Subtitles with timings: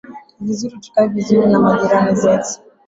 [0.39, 2.53] ni vizuri tukae vizuri na majirani zetu